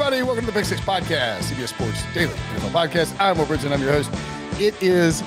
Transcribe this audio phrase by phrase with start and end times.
[0.00, 0.22] Everybody?
[0.22, 3.16] Welcome to the Pick Six Podcast, CBS Sports Daily NFL Podcast.
[3.18, 4.08] I'm Will and I'm your host.
[4.60, 5.24] It is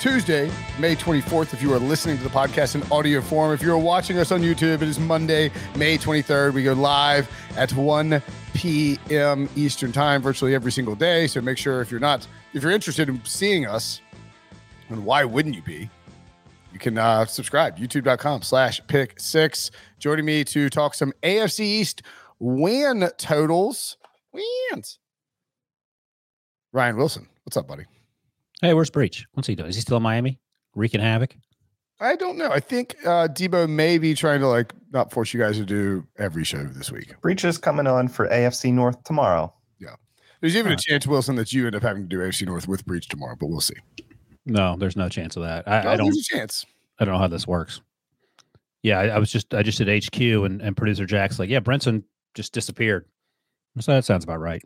[0.00, 1.52] Tuesday, May 24th.
[1.52, 4.40] If you are listening to the podcast in audio form, if you're watching us on
[4.40, 6.54] YouTube, it is Monday, May 23rd.
[6.54, 8.22] We go live at 1
[8.54, 9.50] p.m.
[9.54, 11.26] Eastern Time virtually every single day.
[11.26, 14.00] So make sure if you're not, if you're interested in seeing us,
[14.88, 15.90] and why wouldn't you be?
[16.72, 19.70] You can uh, subscribe, youtube.com slash pick six.
[19.98, 22.02] Joining me to talk some AFC East
[22.40, 23.96] win totals.
[24.32, 24.98] Wins.
[26.72, 27.28] Ryan Wilson.
[27.44, 27.84] What's up, buddy?
[28.62, 29.26] Hey, where's Breach?
[29.32, 29.68] What's he doing?
[29.68, 30.40] Is he still in Miami?
[30.74, 31.36] Wreaking havoc?
[32.00, 32.50] I don't know.
[32.50, 36.06] I think uh, Debo may be trying to like not force you guys to do
[36.18, 37.20] every show this week.
[37.20, 39.52] Breach is coming on for AFC North tomorrow.
[39.78, 39.96] Yeah.
[40.40, 42.86] There's even a chance, Wilson, that you end up having to do AFC North with
[42.86, 43.74] Breach tomorrow, but we'll see.
[44.46, 45.68] No, there's no chance of that.
[45.68, 46.06] I, No, I don't.
[46.06, 46.64] There's a chance.
[46.98, 47.82] I don't know how this works.
[48.82, 51.60] Yeah, I, I was just I just did HQ and, and producer Jack's like, yeah,
[51.60, 52.02] Brinson
[52.34, 53.06] just disappeared.
[53.78, 54.62] So that sounds about right.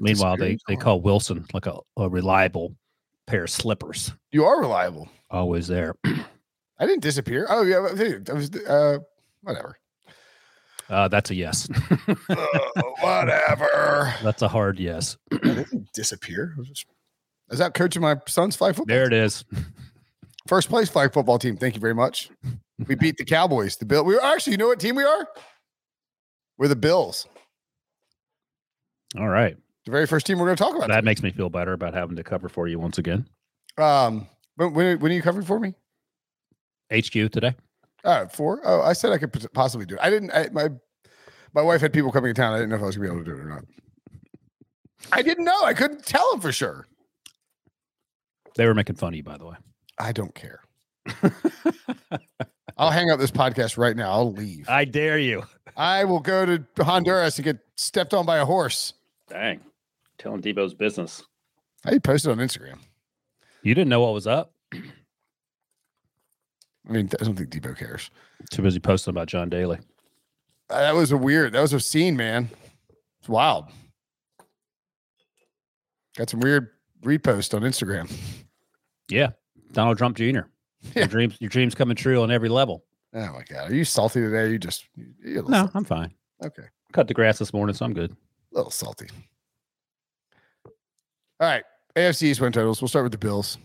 [0.00, 2.74] Meanwhile, they they call Wilson like a, a reliable
[3.26, 5.08] pair of slippers, you are reliable.
[5.30, 5.94] always there.
[6.04, 7.46] I didn't disappear.
[7.48, 8.98] Oh yeah, I was uh,
[9.42, 9.78] whatever.
[10.88, 11.68] Uh, that's a yes.
[12.28, 14.14] Uh, whatever.
[14.22, 15.16] that's a hard yes.
[15.32, 16.54] I didn't disappear.
[16.56, 16.86] I was, just,
[17.50, 18.94] I was out coaching my son's flag football.
[18.94, 19.44] There it is.
[20.48, 21.56] First place flag football team.
[21.56, 22.30] Thank you very much.
[22.86, 23.76] We beat the Cowboys.
[23.76, 24.04] The Bill.
[24.04, 24.52] We were actually.
[24.52, 25.26] You know what team we are?
[26.58, 27.26] We're the Bills.
[29.18, 29.56] All right.
[29.84, 30.88] The very first team we're going to talk about.
[30.88, 33.28] That makes me feel better about having to cover for you once again.
[33.78, 35.74] Um, when, when, when are you covering for me?
[36.92, 37.54] HQ today.
[38.04, 38.60] Uh, four.
[38.64, 40.00] Oh, I said I could possibly do it.
[40.02, 40.30] I didn't.
[40.30, 40.68] I, my
[41.52, 42.54] my wife had people coming to town.
[42.54, 43.64] I didn't know if I was gonna be able to do it or not.
[45.12, 45.62] I didn't know.
[45.64, 46.86] I couldn't tell them for sure.
[48.56, 49.56] They were making fun of you, by the way.
[49.98, 50.60] I don't care.
[52.76, 54.10] I'll hang up this podcast right now.
[54.10, 54.68] I'll leave.
[54.68, 55.44] I dare you.
[55.76, 58.92] I will go to Honduras and get stepped on by a horse.
[59.28, 59.60] Dang.
[60.18, 61.22] Telling Debo's business.
[61.84, 62.78] I posted on Instagram.
[63.62, 64.52] You didn't know what was up?
[64.72, 64.78] I
[66.92, 68.10] mean, I don't think Debo cares.
[68.50, 69.78] Too busy posting about John Daly.
[70.70, 71.52] Uh, That was a weird.
[71.52, 72.48] That was a scene, man.
[73.20, 73.66] It's wild.
[76.16, 76.70] Got some weird
[77.02, 78.10] repost on Instagram.
[79.08, 79.30] Yeah.
[79.72, 80.40] Donald Trump Jr.
[80.94, 81.00] Yeah.
[81.02, 82.84] Your dreams, your dreams coming true on every level.
[83.14, 84.50] Oh my god, are you salty today?
[84.50, 85.72] You just you're a little No, salty.
[85.74, 86.14] I'm fine.
[86.44, 88.10] okay, Cut the grass this morning, so I'm good.
[88.12, 89.06] a little salty.
[91.38, 91.64] All right,
[91.94, 92.80] AFC East win totals.
[92.80, 93.58] We'll start with the Bills.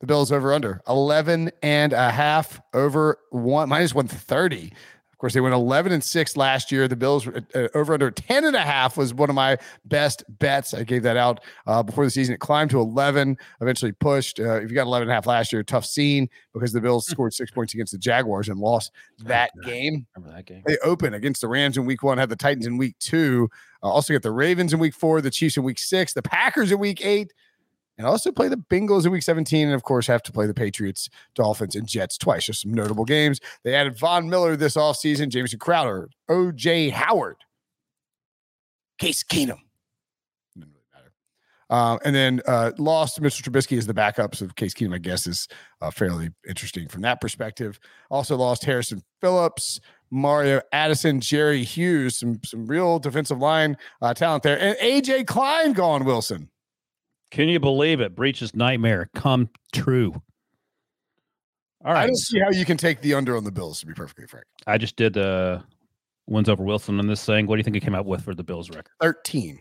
[0.00, 4.72] The Bills over under 11 and a half over one minus 130.
[5.18, 6.86] Of course, they went 11 and 6 last year.
[6.86, 10.22] The Bills were, uh, over under 10 and a half was one of my best
[10.38, 10.74] bets.
[10.74, 12.36] I gave that out uh, before the season.
[12.36, 14.38] It climbed to 11, eventually pushed.
[14.38, 17.04] Uh, if you got 11 and a half last year, tough scene because the Bills
[17.08, 18.92] scored six points against the Jaguars and lost
[19.24, 20.06] that game.
[20.14, 20.62] Remember that game?
[20.64, 23.50] They open against the Rams in week one, had the Titans in week two,
[23.82, 26.70] uh, also get the Ravens in week four, the Chiefs in week six, the Packers
[26.70, 27.32] in week eight,
[27.98, 29.66] and also play the Bengals in week 17.
[29.66, 32.46] And of course, have to play the Patriots, Dolphins, and Jets twice.
[32.46, 33.40] Just some notable games.
[33.64, 37.36] They added Von Miller this offseason, Jamison Crowder, OJ Howard,
[38.98, 39.58] Case Keenum.
[40.56, 40.70] Really.
[41.70, 43.42] Um, and then uh, lost Mr.
[43.42, 44.34] Trubisky as the backup.
[44.34, 45.48] So Case Keenum, I guess, is
[45.82, 47.78] uh, fairly interesting from that perspective.
[48.10, 49.80] Also lost Harrison Phillips,
[50.10, 55.72] Mario Addison, Jerry Hughes, some some real defensive line uh, talent there, and AJ Klein
[55.74, 56.04] gone.
[56.04, 56.48] Wilson.
[57.30, 58.14] Can you believe it?
[58.14, 60.20] Breach's nightmare come true.
[61.84, 62.02] All right.
[62.04, 63.80] I don't see how you can take the under on the Bills.
[63.80, 65.60] To be perfectly frank, I just did uh
[66.26, 67.46] wins over Wilson on this thing.
[67.46, 68.88] What do you think it came out with for the Bills record?
[69.00, 69.60] thirteen.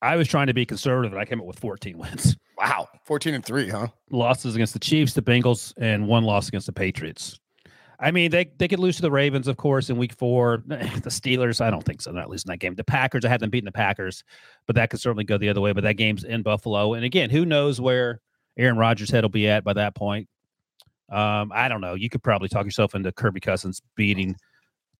[0.00, 2.36] I was trying to be conservative and I came up with 14 wins.
[2.58, 3.88] Wow, fourteen and three, huh?
[4.10, 7.38] losses against the Chiefs, the Bengals, and one loss against the Patriots.
[8.02, 10.62] I mean, they they could lose to the Ravens, of course, in Week Four.
[10.66, 12.12] The Steelers, I don't think so.
[12.12, 12.74] They're not losing that game.
[12.74, 14.24] The Packers, I had them beating the Packers,
[14.66, 15.72] but that could certainly go the other way.
[15.72, 18.20] But that game's in Buffalo, and again, who knows where
[18.58, 20.28] Aaron Rodgers' head will be at by that point?
[21.10, 21.94] Um, I don't know.
[21.94, 24.36] You could probably talk yourself into Kirk Cousins beating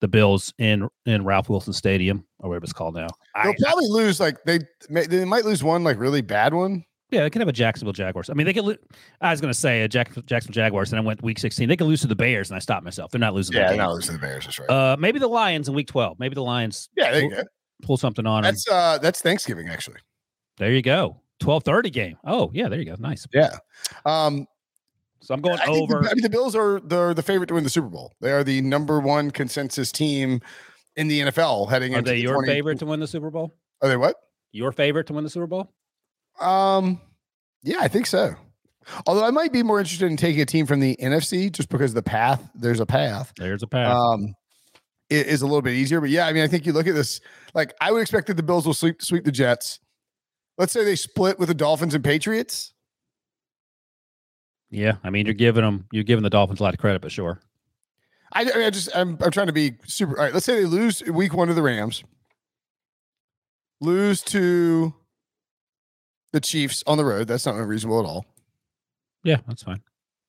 [0.01, 3.09] the Bills in in Ralph Wilson Stadium or whatever it's called now.
[3.43, 4.61] They'll I, probably lose like they
[4.91, 6.85] they might lose one like really bad one.
[7.13, 8.31] Yeah, they could have a Jacksonville Jaguars.
[8.31, 8.65] I mean, they could.
[8.65, 8.77] Lo-
[9.21, 11.69] I was going to say a Jack, Jacksonville Jaguars, and I went Week 16.
[11.69, 13.11] They could lose to the Bears, and I stopped myself.
[13.11, 13.57] They're not losing.
[13.57, 14.45] Yeah, not losing the Bears.
[14.47, 14.69] That's right.
[14.71, 16.19] Uh, maybe the Lions in Week 12.
[16.19, 17.31] Maybe the Lions yeah, you
[17.83, 18.53] pull something on them.
[18.53, 19.99] That's uh that's Thanksgiving actually.
[20.57, 21.21] There you go.
[21.43, 22.17] 12:30 game.
[22.25, 22.95] Oh yeah, there you go.
[22.99, 23.27] Nice.
[23.33, 23.57] Yeah.
[24.07, 24.47] Um
[25.21, 26.09] So I'm going I think the- over.
[26.09, 28.13] I mean the Bills are the the favorite to win the Super Bowl.
[28.21, 30.41] They are the number one consensus team
[30.97, 31.97] in the NFL heading into.
[31.97, 33.53] Are into they the your 20 favorite to win the Super Bowl?
[33.83, 34.15] Are they what?
[34.53, 35.73] Your favorite to win the Super Bowl?
[36.43, 37.01] Um
[37.63, 38.35] yeah, I think so.
[39.07, 41.95] Although I might be more interested in taking a team from the NFC just because
[41.95, 43.33] the path, there's a path.
[43.37, 43.97] There's a path.
[43.97, 44.35] um
[45.09, 46.01] it is a little bit easier.
[46.01, 47.21] But yeah, I mean, I think you look at this,
[47.55, 49.79] like I would expect that the Bills will sweep sweep the Jets.
[50.59, 52.73] Let's say they split with the Dolphins and Patriots.
[54.71, 57.13] yeah, I mean you're giving them you're giving the Dolphins a lot of credit, but
[57.13, 57.41] sure.
[58.33, 60.17] I, I mean, I just I'm I'm trying to be super.
[60.19, 62.03] All right, let's say they lose week one to the Rams,
[63.81, 64.95] lose to
[66.33, 67.29] the Chiefs on the road.
[67.29, 68.27] That's not unreasonable at all.
[69.25, 69.81] Yeah, that's fine.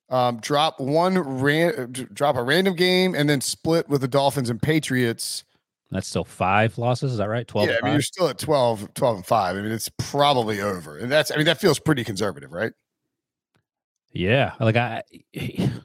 [0.10, 4.62] Um, drop one ran, drop a random game, and then split with the Dolphins and
[4.62, 5.44] Patriots.
[5.92, 7.14] That's still five losses.
[7.14, 7.48] Is that right?
[7.48, 7.70] 12.
[7.70, 9.56] yeah, I mean, you're still at 12, 12 and five.
[9.56, 12.74] I mean, it's probably over, and that's I mean that feels pretty conservative, right?
[14.12, 14.54] yeah.
[14.60, 15.02] Like I,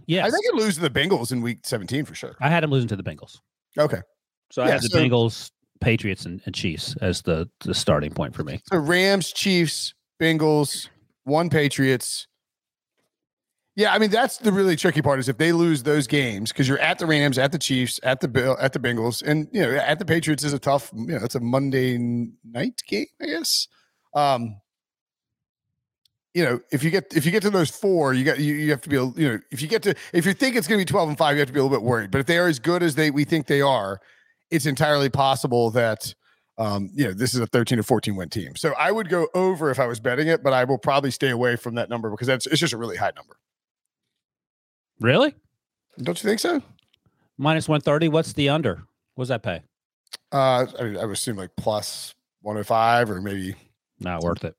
[0.07, 0.27] yeah.
[0.27, 2.37] I think you lose to the Bengals in week 17 for sure.
[2.41, 3.39] I had them losing to the Bengals.
[3.79, 4.01] Okay.
[4.51, 5.51] So I Yeah, had the so- Bengals,
[5.81, 8.61] Patriots, and, and Chiefs as the the starting point for me.
[8.71, 10.89] So Rams, Chiefs, Bengals,
[11.25, 12.27] one Patriots.
[13.77, 16.67] Yeah, I mean that's the really tricky part is if they lose those games because
[16.69, 19.63] you're at the Rams, at the Chiefs, at the Bill, at the Bengals, and you
[19.63, 20.91] know at the Patriots is a tough.
[20.93, 21.97] You know, it's a Monday
[22.45, 23.69] night game, I guess.
[24.15, 24.57] Um,
[26.35, 28.71] you know, if you get if you get to those four, you got you, you
[28.71, 30.79] have to be a- you know if you get to if you think it's going
[30.79, 32.11] to be twelve and five, you have to be a little bit worried.
[32.11, 34.01] But if they are as good as they we think they are,
[34.51, 36.15] it's entirely possible that
[36.59, 38.57] um, you know, this is a 13 to 14 win team.
[38.57, 41.31] So I would go over if I was betting it, but I will probably stay
[41.31, 43.37] away from that number because that's it's just a really high number.
[45.01, 45.35] Really?
[45.99, 46.63] Don't you think so?
[47.39, 48.09] Minus 130.
[48.09, 48.83] What's the under?
[49.15, 49.63] What does that pay?
[50.33, 53.55] Uh, I, mean, I would assume like plus 105 or maybe,
[54.01, 54.55] Not worth it.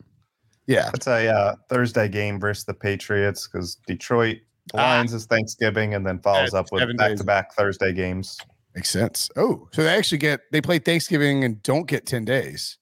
[0.68, 0.90] yeah.
[0.94, 4.38] It's a uh, Thursday game versus the Patriots because Detroit
[4.74, 4.78] Ah.
[4.78, 8.38] Lions is Thanksgiving and then follows That's up with back to back Thursday games.
[8.75, 9.30] Makes sense.
[9.36, 12.77] Oh, so they actually get, they play Thanksgiving and don't get 10 days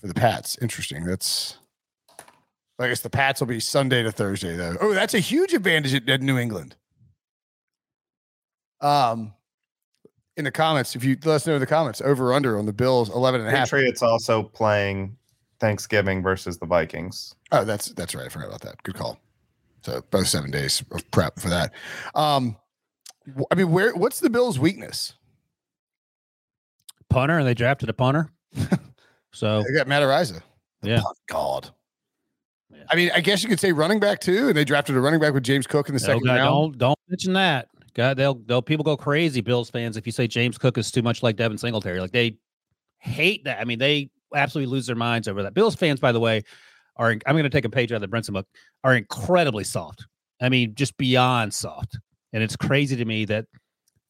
[0.00, 0.56] for the Pats.
[0.60, 1.04] Interesting.
[1.04, 1.56] That's,
[2.78, 4.76] I guess the Pats will be Sunday to Thursday though.
[4.80, 6.76] Oh, that's a huge advantage at, New England.
[8.82, 9.32] Um,
[10.36, 12.66] in the comments, if you let us know in the comments, over or under on
[12.66, 13.70] the Bills, 11 and a half.
[13.70, 15.16] Patriots also playing
[15.60, 17.34] Thanksgiving versus the Vikings.
[17.52, 18.26] Oh, that's that's right.
[18.26, 18.82] I forgot about that.
[18.82, 19.18] Good call.
[19.82, 21.72] So both seven days of prep for that.
[22.14, 22.56] Um,
[23.50, 25.14] I mean, where what's the Bills' weakness?
[27.08, 28.30] Punter, and they drafted a punter.
[29.32, 30.40] so They got Matt Araiza.
[30.82, 31.00] Yeah.
[31.28, 31.70] God.
[32.70, 32.84] Yeah.
[32.90, 35.20] I mean, I guess you could say running back too, and they drafted a running
[35.20, 36.48] back with James Cook in the no, second God, round.
[36.48, 37.68] don't don't mention that.
[37.94, 41.02] God, they'll they'll people go crazy, Bills fans, if you say James Cook is too
[41.02, 42.00] much like Devin Singletary.
[42.00, 42.38] Like they
[42.98, 43.60] hate that.
[43.60, 45.54] I mean, they absolutely lose their minds over that.
[45.54, 46.42] Bills fans, by the way,
[46.96, 48.46] are I'm going to take a page out of the Brinson book,
[48.84, 50.06] are incredibly soft.
[50.40, 51.98] I mean, just beyond soft.
[52.32, 53.46] And it's crazy to me that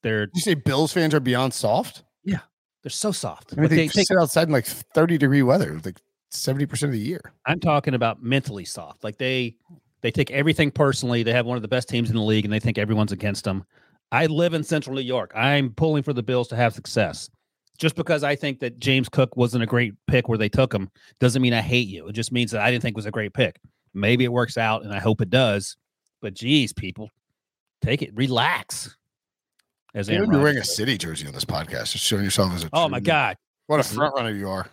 [0.03, 2.05] they're you say Bills fans are beyond soft?
[2.25, 2.41] Yeah,
[2.83, 3.55] they're so soft.
[3.57, 6.01] I mean, they they take sit outside in like 30 degree weather, like
[6.33, 7.21] 70% of the year.
[7.47, 9.05] I'm talking about mentally soft.
[9.05, 9.57] Like they
[10.03, 11.23] they take everything personally.
[11.23, 13.45] They have one of the best teams in the league and they think everyone's against
[13.45, 13.65] them.
[14.13, 15.33] I live in central New York.
[15.35, 17.29] I'm pulling for the Bills to have success.
[17.79, 20.91] Just because I think that James Cook wasn't a great pick where they took him
[21.21, 22.07] doesn't mean I hate you.
[22.09, 23.61] It just means that I didn't think it was a great pick.
[23.93, 25.77] Maybe it works out and I hope it does.
[26.23, 27.11] But geez, people,
[27.83, 28.97] take it, relax.
[29.95, 32.69] As You're wearing a city jersey on this podcast, just showing yourself as a.
[32.73, 33.37] Oh my God.
[33.67, 34.67] What a front runner you are.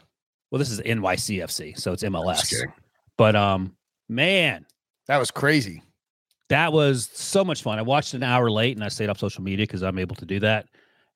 [0.52, 2.54] Well, this is NYCFC, so it's MLS.
[3.18, 3.76] But um,
[4.10, 4.66] man,
[5.08, 5.82] That was crazy.
[6.50, 7.80] that was so much fun.
[7.80, 10.26] I watched an hour late and I stayed off social media because I'm able to
[10.26, 10.68] do that.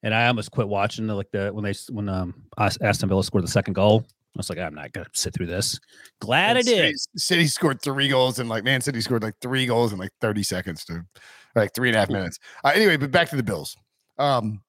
[0.03, 3.23] And I almost quit watching the, like the when they when um As- Aston Villa
[3.23, 4.05] scored the second goal.
[4.37, 5.79] I was like, I'm not gonna sit through this.
[6.19, 6.99] Glad I And did.
[6.99, 10.11] City, City scored three goals and like Man City scored like three goals in like
[10.21, 11.03] 30 seconds to
[11.55, 12.37] like three and a half minutes.
[12.63, 13.75] Uh, anyway, but back to the Bills.
[14.19, 14.61] Um,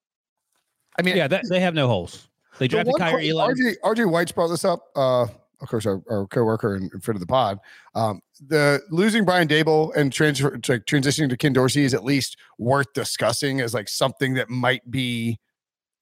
[0.98, 2.28] I mean, Yeah, that, they have no holes.
[2.58, 3.54] They the drafted Kaiir Elam.
[3.54, 4.80] RJ, RJ White's brought this up.
[4.96, 5.26] Uh,
[5.60, 7.58] of course, our, our coworker in, and friend of the pod.
[7.94, 12.36] Um, the losing Brian Daboll and transfer like transitioning to Ken Dorsey is at least
[12.58, 15.38] worth discussing as like something that might be,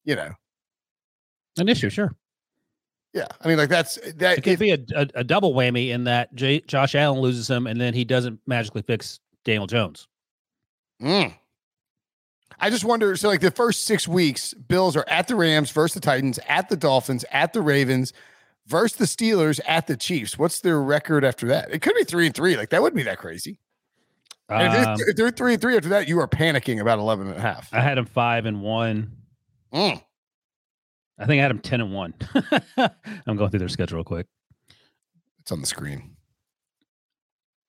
[0.04, 0.30] you know,
[1.58, 2.14] An issue, sure.
[3.12, 3.26] Yeah.
[3.40, 4.38] I mean, like that's that.
[4.38, 7.48] It could if- be a, a, a double whammy in that J- Josh Allen loses
[7.48, 10.08] him and then he doesn't magically fix Daniel Jones.
[11.02, 11.34] Mm.
[12.58, 13.14] I just wonder.
[13.16, 16.68] So, like the first six weeks, Bills are at the Rams versus the Titans, at
[16.68, 18.12] the Dolphins, at the Ravens,
[18.66, 20.38] versus the Steelers, at the Chiefs.
[20.38, 21.70] What's their record after that?
[21.70, 22.56] It could be three and three.
[22.56, 23.58] Like that wouldn't be that crazy.
[24.48, 26.98] And if, Um, they're, if they're three and three after that, you are panicking about
[27.00, 27.68] 11 and a half.
[27.74, 29.12] I had them five and one.
[29.74, 30.00] Mm.
[31.18, 32.14] I think I had them ten and one.
[33.26, 34.26] I'm going through their schedule real quick.
[35.40, 36.16] It's on the screen.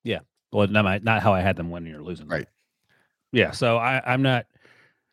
[0.03, 0.19] Yeah.
[0.51, 2.27] Well, not my, not how I had them winning or losing.
[2.27, 2.47] Right.
[3.31, 3.51] Yeah.
[3.51, 4.45] So I, I'm not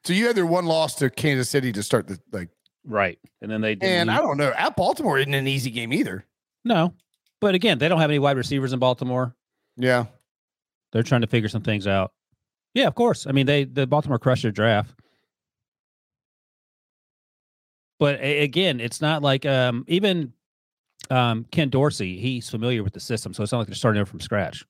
[0.04, 2.48] So you had their one loss to Kansas City to start the like,
[2.86, 3.18] right.
[3.42, 4.52] And then they did and I don't know.
[4.56, 6.24] At Baltimore isn't an easy game either.
[6.64, 6.94] no.
[7.40, 9.36] But again, they don't have any wide receivers in Baltimore.
[9.76, 10.06] Yeah.
[10.92, 12.12] They're trying to figure some things out.
[12.72, 13.26] Yeah, of course.
[13.26, 14.94] I mean, they the Baltimore crushed their draft.
[17.98, 20.32] But again, it's not like um, even
[21.10, 22.18] um, Ken Dorsey.
[22.18, 24.64] He's familiar with the system, so it's not like they're starting over from scratch.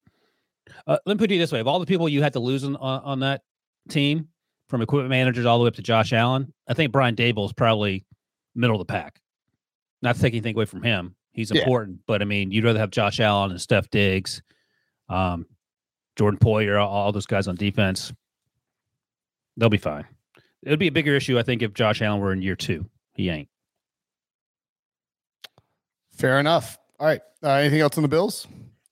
[0.87, 2.65] Uh, let me put it this way: of all the people you had to lose
[2.65, 3.43] on, on that
[3.89, 4.29] team,
[4.69, 7.53] from equipment managers all the way up to Josh Allen, I think Brian Daboll is
[7.53, 8.05] probably
[8.55, 9.21] middle of the pack.
[10.03, 11.63] Not to take anything away from him; he's Yeah.
[11.63, 12.01] important.
[12.07, 14.43] But I mean, you'd rather have Josh Allen and Steph Diggs,
[15.09, 15.47] um,
[16.17, 18.13] Jordan Poyer, all, all those guys on defense.
[19.57, 20.05] They'll be fine.
[20.63, 22.85] It would be a bigger issue, I think, if Josh Allen were in year two.
[23.15, 23.49] He ain't.
[26.17, 26.79] Fair enough.
[27.01, 27.21] All right.
[27.43, 28.47] Uh, anything else on the Bills?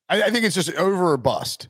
[0.08, 1.68] I, I think it's just over or bust.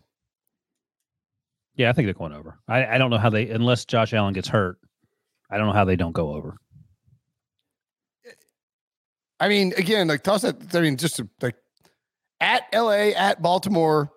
[1.75, 2.59] Yeah, I think they're going over.
[2.69, 4.79] I, I don't know how they, unless Josh Allen gets hurt,
[5.51, 6.57] I don't know how they don't go over.
[9.41, 10.57] I mean, again, like toss that.
[10.75, 11.57] I mean, just to, like
[12.41, 14.13] at LA, at Baltimore,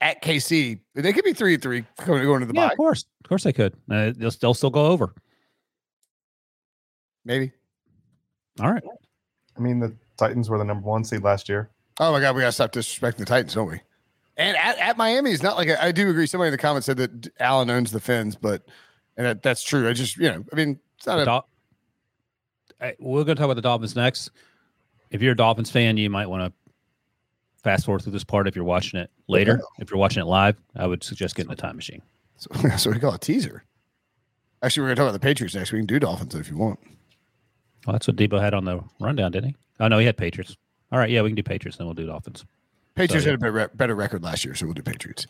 [0.00, 2.72] at KC, they could be three and three going, going to the yeah, bye.
[2.72, 3.74] of course, of course they could.
[3.90, 5.14] Uh, they'll still still go over.
[7.26, 7.52] Maybe.
[8.60, 8.82] All right.
[9.56, 11.68] I mean, the Titans were the number one seed last year.
[11.98, 13.80] Oh my God, we gotta stop disrespecting the Titans, don't we?
[14.36, 16.26] And at, at Miami, it's not like I, I do agree.
[16.26, 18.62] Somebody in the comments said that Allen owns the Fins, but
[19.16, 19.88] and that, that's true.
[19.88, 21.48] I just you know, I mean, it's not The a Dol-
[22.80, 24.30] I- we're going to talk about the Dolphins next.
[25.10, 26.72] If you're a Dolphins fan, you might want to
[27.62, 29.60] fast forward through this part if you're watching it later.
[29.78, 32.02] If you're watching it live, I would suggest getting a time machine.
[32.36, 33.64] so, so we call it a teaser.
[34.62, 35.72] Actually, we're gonna talk about the Patriots next.
[35.72, 36.78] We can do Dolphins if you want.
[37.86, 39.56] Well, that's what Debo had on the rundown, didn't he?
[39.80, 40.56] Oh no, he had Patriots.
[40.92, 42.44] All right, yeah, we can do Patriots, then we'll do Dolphins.
[42.94, 43.32] Patriots yeah.
[43.32, 45.26] had a better, better record last year, so we'll do Patriots.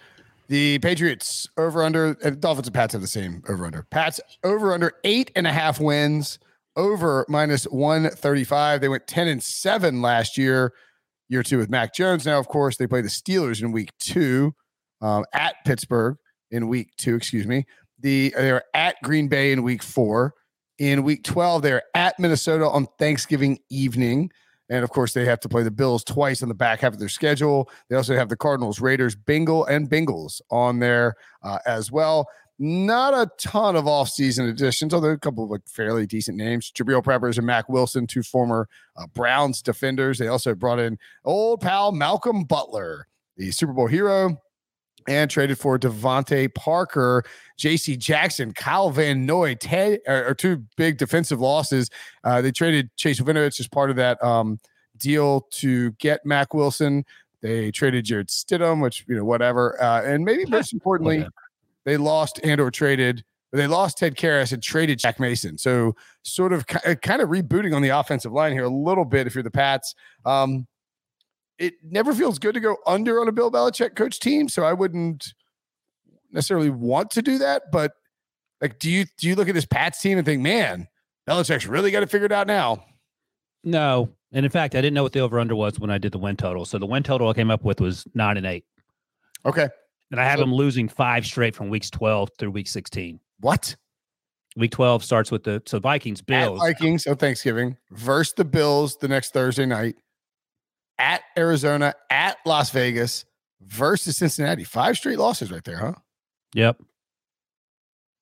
[0.48, 3.82] The Patriots over under and Dolphins and Pats have the same over under.
[3.90, 6.38] Pats over under eight and a half wins,
[6.76, 8.80] over minus 135.
[8.80, 10.72] They went 10 and 7 last year,
[11.28, 12.24] year two with Mac Jones.
[12.26, 14.54] Now, of course, they play the Steelers in week two
[15.00, 16.16] um, at Pittsburgh
[16.52, 17.66] in week two, excuse me.
[17.98, 20.34] The they're at Green Bay in week four.
[20.78, 24.30] In week 12, they're at Minnesota on Thanksgiving evening.
[24.68, 26.98] And of course, they have to play the Bills twice on the back half of
[26.98, 27.70] their schedule.
[27.88, 32.28] They also have the Cardinals, Raiders, Bengal, and Bengals on there uh, as well.
[32.58, 36.72] Not a ton of offseason additions, although a couple of like fairly decent names.
[36.72, 38.66] Jabrill Peppers and Mack Wilson, two former
[38.96, 40.18] uh, Browns defenders.
[40.18, 44.40] They also brought in old pal Malcolm Butler, the Super Bowl hero,
[45.08, 47.24] and traded for DeVante Parker,
[47.56, 47.96] J.C.
[47.96, 51.90] Jackson, Kyle Van Noy, Ted, are, two big defensive losses.
[52.24, 54.58] Uh, they traded Chase Winovich as part of that um,
[54.98, 57.04] deal to get Mack Wilson.
[57.40, 61.26] They traded Jarrett Stidham, which you know whatever, uh, and maybe most importantly,
[61.84, 63.24] they lost and or traded.
[63.52, 65.56] They lost Ted Karras and traded Shaq Mason.
[65.56, 69.26] So sort of kind of rebooting on the offensive line here a little bit.
[69.26, 69.94] If you're the Pats,
[70.24, 70.66] um,
[71.58, 74.48] it never feels good to go under on a Bill Belichick coach team.
[74.48, 75.32] So I wouldn't
[76.32, 77.64] necessarily want to do that.
[77.72, 77.92] But
[78.60, 80.88] like, do you do you look at this Pats team and think, man,
[81.28, 82.84] Belichick's really got to figure it out now?
[83.64, 86.12] No, and in fact, I didn't know what the over under was when I did
[86.12, 86.64] the win total.
[86.64, 88.64] So the win total I came up with was nine and eight,
[89.44, 89.68] Okay,
[90.10, 93.20] and I have So- them losing five straight from weeks twelve through week sixteen.
[93.40, 93.74] what?
[94.56, 96.60] Week twelve starts with the so Vikings At Bills.
[96.60, 99.96] Vikings on Thanksgiving versus the Bills the next Thursday night.
[100.98, 103.24] At Arizona, at Las Vegas
[103.60, 104.64] versus Cincinnati.
[104.64, 105.94] Five straight losses right there, huh?
[106.54, 106.80] Yep.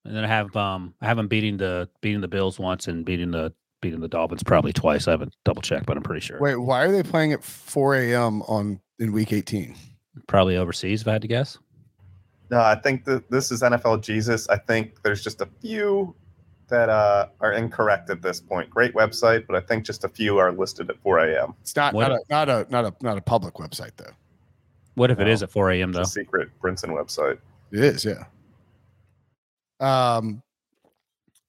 [0.04, 3.04] And then I have um I have them beating the beating the Bills once and
[3.04, 5.06] beating the beating the Dolphins probably twice.
[5.06, 6.38] I haven't double checked, but I'm pretty sure.
[6.40, 8.42] Wait, why are they playing at 4 a.m.
[8.42, 9.76] on in week 18?
[10.26, 11.58] Probably overseas, if I had to guess.
[12.50, 14.48] No, I think that this is NFL Jesus.
[14.48, 16.14] I think there's just a few
[16.68, 18.70] that uh, are incorrect at this point.
[18.70, 21.54] Great website, but I think just a few are listed at 4 a.m.
[21.60, 24.12] It's not What- not a, not a not a not a public website though.
[24.94, 25.30] What if it No.
[25.30, 25.90] is at 4 a.m.
[25.90, 26.02] It's though?
[26.02, 27.38] a secret Brinson website.
[27.72, 28.24] It is, yeah.
[29.80, 30.42] Um,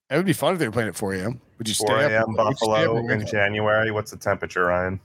[0.09, 1.41] it would be fun if they were playing at 4 a.m.
[1.57, 2.25] Would you stay 4 a.m.
[2.27, 3.25] would you stay up Buffalo in?
[3.27, 3.91] January.
[3.91, 4.99] What's the temperature, Ryan?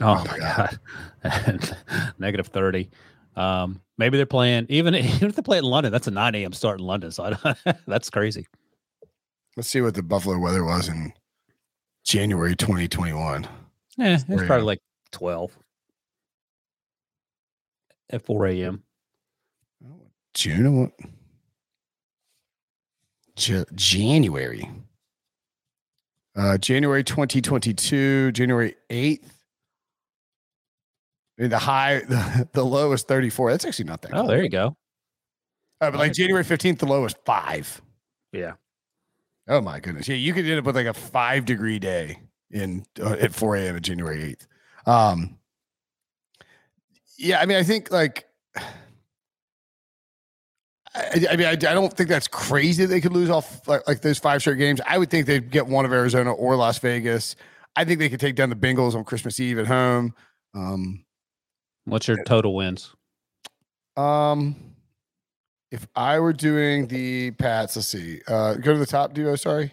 [0.00, 0.78] Oh, Oh, my God.
[1.24, 1.76] god,
[2.18, 2.90] negative 30.
[3.36, 5.90] Um, maybe they're playing even even if they play in London.
[5.92, 6.52] That's a 9 a.m.
[6.52, 8.46] start in London, so I don't, that's crazy.
[9.58, 11.12] Let's see what the Buffalo weather was in
[12.04, 13.48] January 2021.
[13.96, 14.64] Yeah, it's 4 probably a.m.
[14.66, 14.78] like
[15.10, 15.58] 12
[18.10, 18.84] at 4 a.m.
[20.32, 20.92] June or what?
[23.36, 24.70] Ja- January.
[26.36, 29.24] Uh, January 2022, January 8th.
[31.36, 33.50] I mean, the high, the, the low is 34.
[33.50, 34.12] That's actually not that.
[34.12, 34.30] Oh, cold.
[34.30, 34.76] there you go.
[35.80, 37.82] Uh, but like January 15th, the low is five.
[38.32, 38.52] Yeah.
[39.48, 40.06] Oh my goodness.
[40.08, 42.18] Yeah, you could end up with like a five degree day
[42.50, 43.74] in uh, at 4 a.m.
[43.76, 44.36] on January
[44.86, 44.90] 8th.
[44.90, 45.38] Um
[47.16, 48.26] yeah, I mean, I think like
[50.94, 53.86] I, I mean, I, I don't think that's crazy that they could lose off like,
[53.86, 54.80] like those five straight games.
[54.86, 57.36] I would think they'd get one of Arizona or Las Vegas.
[57.76, 60.14] I think they could take down the Bengals on Christmas Eve at home.
[60.54, 61.04] Um,
[61.84, 62.94] What's your total wins?
[63.96, 64.56] um,
[65.70, 68.20] if I were doing the Pats, let's see.
[68.26, 69.36] Uh, go to the top duo.
[69.36, 69.72] Sorry.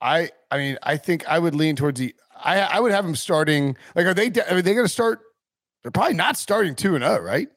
[0.00, 2.14] I I mean I think I would lean towards the.
[2.42, 3.76] I I would have them starting.
[3.94, 4.26] Like, are they?
[4.28, 5.20] Are they going to start?
[5.82, 7.48] They're probably not starting two and zero, right?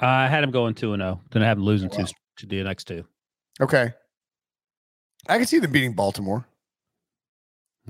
[0.00, 1.20] I had them going 2 and 0.
[1.30, 1.98] Then I have them losing Wow.
[1.98, 2.06] two
[2.38, 3.04] to the next two.
[3.60, 3.94] Okay.
[5.28, 6.46] I can see them beating Baltimore.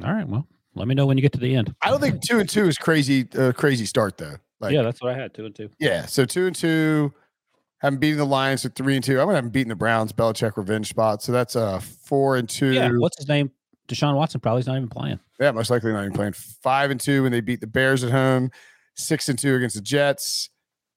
[0.05, 0.29] All right.
[0.29, 1.75] Well, let me know when you get to the end.
[1.83, 3.27] I don't think two and two is crazy.
[3.37, 4.37] Uh, crazy start though.
[4.61, 5.71] Like, yeah, that's what I had 2 and 2.
[5.81, 6.07] yeah.
[6.07, 7.13] So two and two.
[7.81, 9.21] Haven't beaten the Lions at three and two.
[9.21, 10.13] I'm gonna have them beating the Browns.
[10.13, 11.23] Belichick revenge spot.
[11.23, 12.73] So that's a four and two.
[12.73, 12.91] Yeah.
[12.97, 13.51] What's his name?
[13.89, 15.21] Deshaun Watson probably's not even playing.
[15.39, 16.33] Yeah, most likely not even playing.
[16.33, 18.51] Five and two when they beat the Bears at home.
[18.95, 20.51] Six and two against the Jets.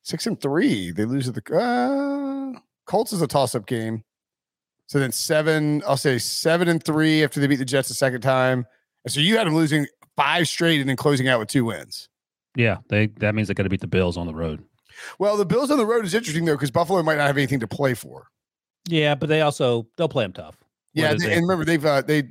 [0.04, 0.92] Six and three.
[0.92, 4.04] They lose to the uh, Colts is a toss-up game.
[4.88, 8.22] So then seven, I'll say seven and three after they beat the Jets the second
[8.22, 8.66] time.
[9.06, 12.10] And so you had them losing five straight and then closing out with two wins.
[12.56, 14.64] Yeah, they that means they got to beat the Bills on the road.
[15.20, 17.60] Well, the Bills on the road is interesting though because Buffalo might not have anything
[17.62, 18.28] to play for.
[18.88, 20.56] Yeah, but they also they'll play them tough.
[20.94, 22.24] Yeah, is they- and remember they've uh, they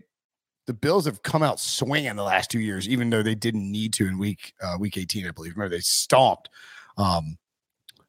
[0.66, 3.92] the Bills have come out swinging the last two years, even though they didn't need
[3.94, 5.52] to in week uh, week eighteen, I believe.
[5.56, 6.48] Remember they stomped
[6.96, 7.38] um,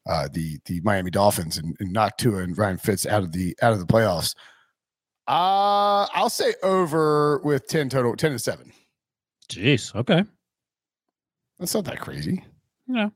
[0.08, 3.56] uh, the the Miami Dolphins and, and knocked Tua and Ryan Fitz out of the
[3.62, 4.34] out of the playoffs.
[5.28, 8.72] Uh I'll say over with ten total, ten to seven.
[9.48, 9.94] Jeez.
[9.94, 10.24] Okay.
[11.58, 12.44] That's not that crazy.
[12.88, 13.10] Yeah.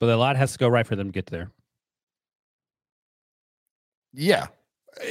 [0.00, 1.50] But a lot has to go right for them to get there.
[4.12, 4.46] Yeah.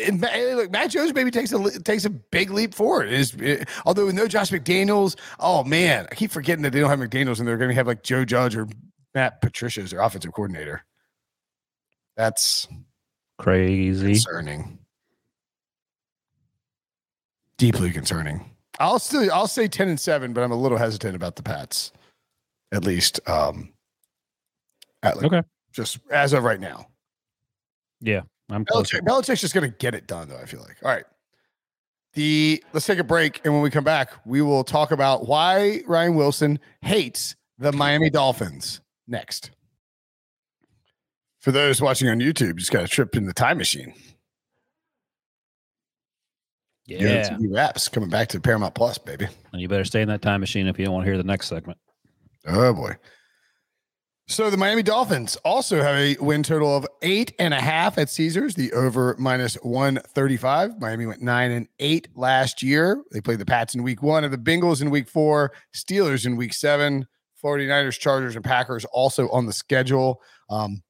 [0.07, 3.07] And look, Mac Jones maybe takes a takes a big leap forward.
[3.07, 6.79] It is it- although with no Josh McDaniels, oh man, I keep forgetting that they
[6.79, 8.67] don't have McDaniels and they're going to have like Joe Judge or
[9.13, 10.83] Matt Patricia as their offensive coordinator.
[12.17, 12.67] That's
[13.37, 14.13] Crazy.
[14.13, 14.79] concerning,
[17.57, 18.49] deeply concerning.
[18.79, 21.91] I'll still I'll say ten and seven, but I'm a little hesitant about the Pats,
[22.71, 23.19] at least.
[23.29, 23.69] Um,
[25.05, 25.41] at like, Okay.
[25.71, 26.87] just as of right now.
[28.01, 28.21] Yeah.
[28.49, 28.65] I'm.
[28.65, 30.37] Belichick, Belichick's just going to get it done, though.
[30.37, 30.77] I feel like.
[30.83, 31.05] All right.
[32.13, 35.81] The let's take a break, and when we come back, we will talk about why
[35.87, 38.81] Ryan Wilson hates the Miami Dolphins.
[39.07, 39.51] Next.
[41.41, 43.93] For those watching on YouTube, just got a trip in the time machine.
[46.85, 47.29] Yeah.
[47.29, 49.27] TV Raps coming back to Paramount Plus, baby.
[49.51, 51.23] And you better stay in that time machine if you don't want to hear the
[51.23, 51.77] next segment.
[52.47, 52.95] Oh boy.
[54.27, 58.09] So the Miami Dolphins also have a win total of eight and a half at
[58.09, 60.81] Caesars, the over minus 135.
[60.81, 63.03] Miami went nine and eight last year.
[63.11, 66.37] They played the Pats in week one of the Bengals in week four, Steelers in
[66.37, 67.05] week seven,
[67.43, 70.23] 49ers, Chargers, and Packers also on the schedule.
[70.49, 70.81] Um,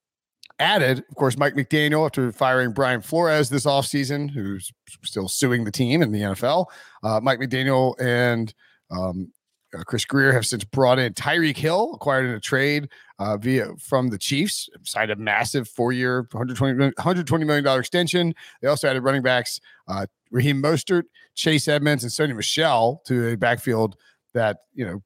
[0.57, 4.71] added, of course, Mike McDaniel after firing Brian Flores this offseason, who's
[5.03, 6.67] still suing the team in the NFL.
[7.03, 8.53] Uh, Mike McDaniel and
[8.91, 9.33] um,
[9.77, 13.67] uh, Chris Grier have since brought in Tyreek Hill, acquired in a trade uh, via
[13.79, 18.33] from the Chiefs, signed a massive four-year, 120 million, 120 million dollar extension.
[18.61, 21.03] They also added running backs uh, Raheem Mostert,
[21.35, 23.95] Chase Edmonds, and Sony Michel to a backfield
[24.33, 25.01] that you know,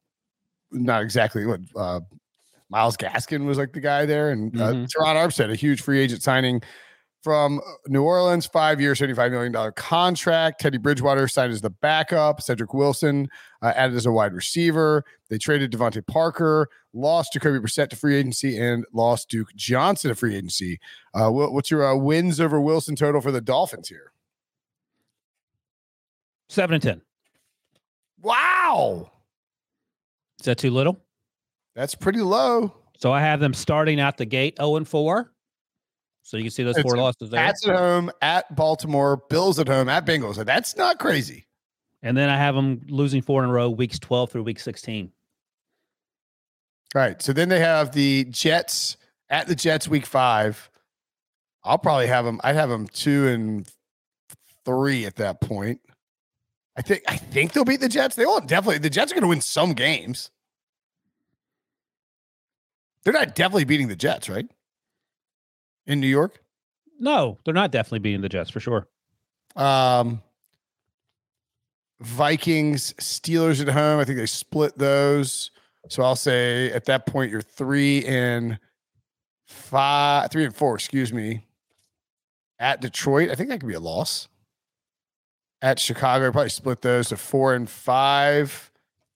[0.72, 2.00] not exactly what uh,
[2.70, 4.88] Myles Gaskin was like the guy there, and uh, Mhm.
[4.88, 6.62] Terron Armstead, a huge free agent signing
[7.22, 10.62] from New Orleans, five year, $75 million contract.
[10.62, 12.42] Teddy Bridgewater signed as the backup.
[12.42, 13.28] Cedric Wilson
[13.62, 15.04] uh, added as a wide receiver.
[15.30, 20.16] They traded DeVante Parker, lost Jacoby Brissett to free agency, and lost Duke Johnson to
[20.16, 20.80] free agency.
[21.14, 24.12] Uh, what's your uh, wins over Wilson total for the Dolphins here?
[26.48, 27.02] Seven and ten.
[28.22, 29.12] Wow.
[30.40, 31.00] Is that too little?
[31.76, 32.74] That's pretty low.
[32.98, 35.32] So I have them starting out the gate 0 and 4.
[36.30, 37.44] So you can see those It's four losses there.
[37.44, 40.44] Pats at home, at Baltimore, Bills at home, at Bengals.
[40.46, 41.48] That's not crazy.
[42.04, 45.12] And then I have them losing four in a row, weeks 12 through week 16.
[46.94, 47.20] All right.
[47.20, 48.98] So then they have the Jets
[49.32, 50.70] at the Jets week five.
[51.64, 52.40] I'll probably have them.
[52.44, 53.68] I'd have them two and
[54.66, 55.82] three at that point.
[56.78, 58.16] I think I think they'll beat the Jets.
[58.16, 60.30] They will definitely the Jets are going to win some games.
[63.04, 64.46] They're not definitely beating the Jets, right?
[65.90, 66.42] In New York.
[67.00, 68.88] No, they're not definitely beating the Jets for sure.
[69.56, 70.22] Um,
[72.00, 74.00] Vikings, Steelers at home.
[74.00, 75.52] I think they split those.
[75.90, 78.60] So I'll say at that point you're three and
[79.48, 81.44] five, three and four, excuse me.
[82.60, 84.28] At Detroit, I think that could be a loss.
[85.62, 88.72] At Chicago, probably split those to four and five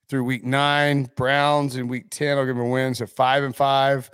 [0.07, 1.09] through week nine.
[1.15, 2.95] Browns in week 10, I'll give them a win.
[2.95, 4.09] So five and five.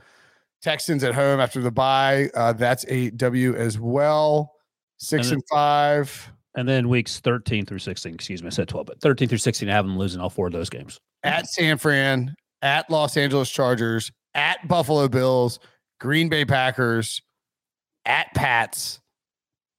[0.62, 2.30] Texans at home after the bye.
[2.36, 4.54] Uh, that's a W as well.
[4.98, 6.32] Six And and five.
[6.56, 9.69] And then weeks 13 through 16, excuse me, I said 12, but 13 through 16,
[9.69, 11.00] I have them losing all four of those games.
[11.24, 15.60] at San Fran, at Los Angeles Chargers, at Buffalo Bills,
[16.02, 17.22] Green Bay Packers,
[18.06, 19.00] at Pats,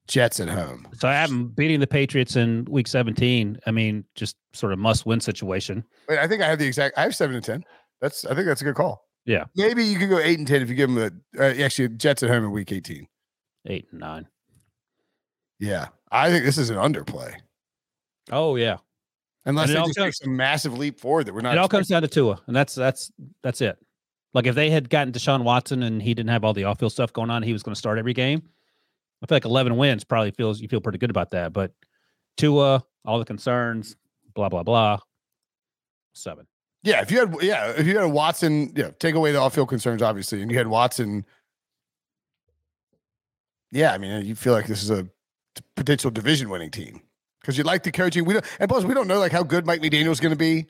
[0.06, 0.86] Jets at home.
[0.98, 3.58] So I have them beating the Patriots in week 17.
[3.66, 5.84] I mean, just sort of must win situation.
[6.08, 6.96] Wait, I think I have the exact.
[6.96, 7.64] I have seven to ten.
[8.00, 8.24] That's.
[8.24, 9.08] I think that's a good call.
[9.26, 9.44] Yeah.
[9.54, 10.96] Maybe you could go eight and ten if you give them
[11.34, 11.40] the.
[11.42, 13.06] Uh, actually, Jets at home in week eighteen.
[13.66, 14.26] Eight and nine.
[15.58, 17.34] Yeah, I think this is an underplay
[18.32, 18.78] Oh, yeah.
[19.44, 21.52] unless And it they all just goes- take some massive leap forward that we're not.
[21.54, 23.78] it all comes down to Tua, and that's that's that's it.
[24.32, 27.12] Like if they had gotten Deshaun Watson and he didn't have all the off-field stuff
[27.12, 28.42] going on, he was going to start every game.
[29.22, 31.52] I feel like 11 wins probably feels you feel pretty good about that.
[31.52, 31.72] But
[32.38, 33.96] Tua, all the concerns,
[34.34, 34.98] blah blah blah.
[36.14, 36.46] Seven.
[36.82, 39.68] Yeah, if you had yeah, if you had a Watson, yeah, take away the off-field
[39.68, 41.26] concerns, obviously, and you had Watson.
[43.70, 45.06] Yeah, I mean, you feel like this is a
[45.76, 47.02] potential division-winning team
[47.40, 48.24] because you like the coaching.
[48.24, 50.66] We don't, and plus we don't know like how good Mike McDaniel's going to be.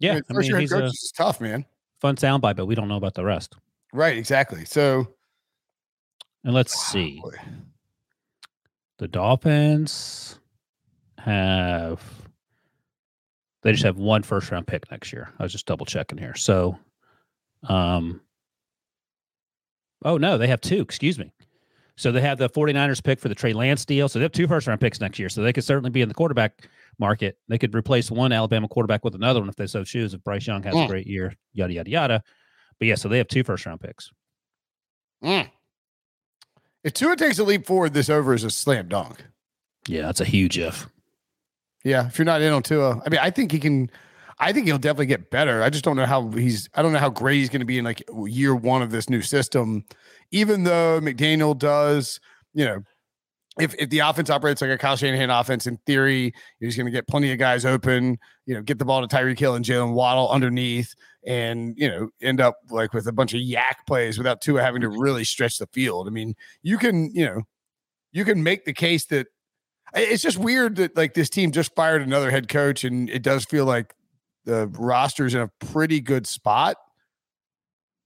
[0.00, 1.64] Yeah, I mean, I first mean, year he's coach a is tough, man.
[2.00, 3.54] fun soundbite, but we don't know about the rest.
[3.92, 4.64] Right, exactly.
[4.64, 5.06] So
[6.44, 7.20] And let's see.
[7.22, 7.36] boy.
[8.98, 10.38] The Dolphins
[11.18, 12.02] have
[13.66, 15.32] they just have one first round pick next year.
[15.38, 16.34] I was just double checking here.
[16.34, 16.78] So
[17.68, 18.20] um
[20.04, 21.32] oh no, they have two, excuse me.
[21.98, 24.08] So they have the 49ers pick for the Trey Lance deal.
[24.08, 25.28] So they have two first round picks next year.
[25.30, 27.38] So they could certainly be in the quarterback market.
[27.48, 30.46] They could replace one Alabama quarterback with another one if they so choose, if Bryce
[30.46, 30.88] Young has a Mm.
[30.88, 32.22] great year, yada yada yada.
[32.78, 34.10] But yeah, so they have two first round picks.
[35.24, 35.50] Mm.
[36.84, 39.24] if Tua takes a leap forward, this over is a slam dunk.
[39.88, 40.86] Yeah, that's a huge if.
[41.86, 43.88] Yeah, if you're not in on Tua, I mean, I think he can.
[44.40, 45.62] I think he'll definitely get better.
[45.62, 46.68] I just don't know how he's.
[46.74, 49.08] I don't know how great he's going to be in like year one of this
[49.08, 49.84] new system.
[50.32, 52.18] Even though McDaniel does,
[52.54, 52.82] you know,
[53.60, 56.90] if if the offense operates like a Kyle Shanahan offense, in theory, he's going to
[56.90, 58.18] get plenty of guys open.
[58.46, 60.92] You know, get the ball to Tyreek Hill and Jaylen Waddle underneath,
[61.24, 64.80] and you know, end up like with a bunch of YAC plays without Tua having
[64.80, 65.00] to mm-hmm.
[65.00, 66.08] really stretch the field.
[66.08, 67.42] I mean, you can, you know,
[68.10, 69.28] you can make the case that
[69.96, 73.44] it's just weird that like this team just fired another head coach, and it does
[73.44, 73.94] feel like
[74.44, 76.76] the roster's in a pretty good spot.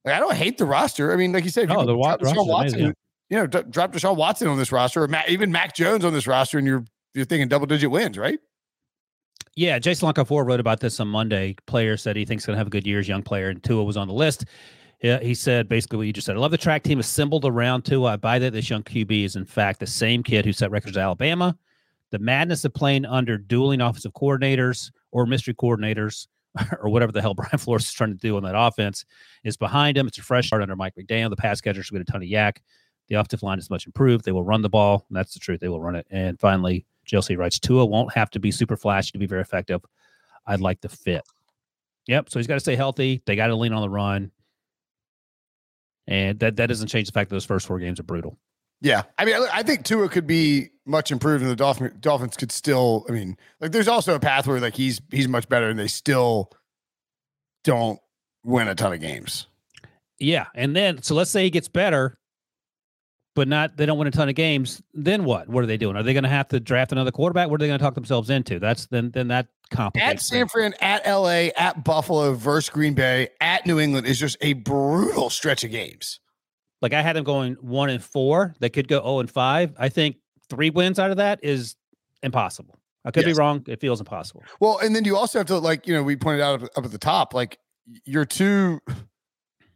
[0.04, 1.12] Like, I don't hate the roster.
[1.12, 2.94] I mean, like you said, No, you the wa- drop Deshaun Watson, amazing,
[3.28, 6.12] you know, d- drop Deshaun Watson on this roster, or Mac, even Mac Jones on
[6.14, 8.38] this roster, and you're you're thinking double digit wins, right?
[9.56, 11.56] Yeah, Jason La Canfora wrote about this on Monday.
[11.66, 13.82] Player said he thinks going to have a good year as young player, and Tua
[13.82, 14.44] was on the list.
[15.02, 16.36] Yeah, he said basically what you just said.
[16.36, 18.12] I love the track team assembled around Tua.
[18.12, 20.96] I buy that this young QB is in fact the same kid who set records
[20.96, 21.56] at Alabama.
[22.10, 26.26] The madness of playing under dueling offensive coordinators or mystery coordinators
[26.80, 29.04] or whatever the hell Brian Flores is trying to do on that offense
[29.44, 30.06] is behind him.
[30.06, 31.30] It's a fresh start under Mike McDaniel.
[31.30, 32.58] The pass catchers get a ton of YAC.
[33.08, 34.24] The offensive line is much improved.
[34.24, 35.04] They will run the ball.
[35.08, 35.60] And that's the truth.
[35.60, 36.06] They will run it.
[36.10, 39.80] And finally, JLC writes Tua won't have to be super flashy to be very effective.
[40.46, 41.22] I'd like the fit.
[42.06, 42.30] Yep.
[42.30, 43.22] So he's got to stay healthy.
[43.26, 44.30] They got to lean on the run.
[46.06, 48.38] And that, that doesn't change the fact that those first four games are brutal.
[48.80, 52.36] Yeah, I mean, I I think Tua could be much improved, and the Dolphins Dolphins
[52.36, 53.04] could still.
[53.08, 55.88] I mean, like, there's also a path where like he's he's much better, and they
[55.88, 56.50] still
[57.64, 58.00] don't
[58.44, 59.46] win a ton of games.
[60.18, 60.46] Yeah.
[60.54, 62.18] And then, so let's say he gets better,
[63.34, 64.82] but not, they don't win a ton of games.
[64.92, 65.48] Then what?
[65.48, 65.96] What are they doing?
[65.96, 67.48] Are they going to have to draft another quarterback?
[67.48, 68.58] What are they going to talk themselves into?
[68.58, 70.04] That's then, then that complicates.
[70.04, 70.28] At complicates.
[70.28, 70.48] San.
[70.48, 75.30] Fran, at LA, at Buffalo versus Green Bay, at New England is just a brutal
[75.30, 76.20] stretch of games.
[76.82, 78.54] Like I had them going one and four.
[78.60, 79.74] They could go 0 and five.
[79.78, 80.16] I think
[80.48, 81.76] three wins out of that is
[82.22, 82.78] impossible.
[83.04, 83.36] I could Yes.
[83.36, 83.64] be wrong.
[83.66, 84.44] It feels impossible.
[84.60, 86.84] Well, and then you also have to like you know we pointed out up, up
[86.84, 87.58] at the top like
[88.04, 88.80] you're two.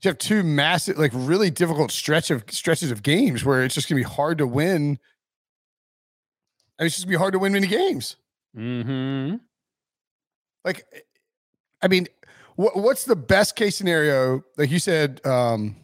[0.03, 3.89] You have two massive, like really difficult stretch of stretches of games where it's just
[3.89, 4.99] gonna be hard to win.
[6.79, 8.17] And it's just gonna be hard to win many games.
[8.55, 9.37] Mm-hmm.
[10.63, 10.85] Like,
[11.81, 12.07] I mean,
[12.57, 14.45] what what's the best case scenario?
[14.59, 15.75] Like you said, um,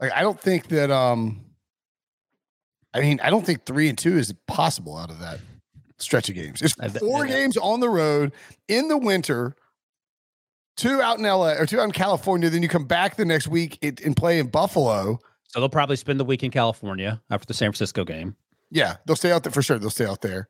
[0.00, 1.44] like I don't think that um,
[2.92, 5.40] I mean, I don't think three and two is possible out of that
[5.98, 6.62] stretch of games.
[6.62, 8.32] It's four games on the road
[8.68, 9.54] in the winter,
[10.76, 12.50] two out in LA or two out in California.
[12.50, 15.18] Then you come back the next week and play in Buffalo.
[15.48, 18.36] So they'll probably spend the week in California after the San Francisco game.
[18.70, 19.78] Yeah, they'll stay out there for sure.
[19.78, 20.48] They'll stay out there.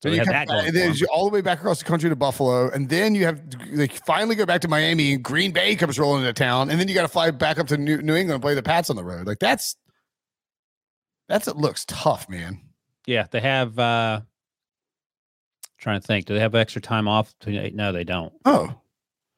[0.00, 1.80] So Then you have come that back- and for you all the way back across
[1.80, 5.24] the country to Buffalo, and then you have like finally go back to Miami, and
[5.24, 7.76] Green Bay comes rolling into town, and then you got to fly back up to
[7.76, 9.26] New, New England and play the Pats on the road.
[9.26, 9.74] Like that's
[11.28, 12.60] that's it looks tough, man.
[13.06, 13.78] Yeah, they have.
[13.78, 14.20] uh
[15.78, 17.32] Trying to think, do they have extra time off?
[17.40, 18.32] To, no, they don't.
[18.44, 18.74] Oh,